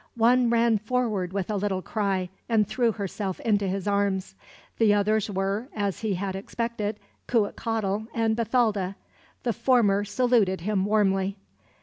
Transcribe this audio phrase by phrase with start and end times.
[0.17, 4.33] One ran forward with a little cry, and threw herself into his arms.
[4.79, 8.95] The others were, as he had expected, Cuitcatl and Bathalda.
[9.43, 11.37] The former saluted him warmly.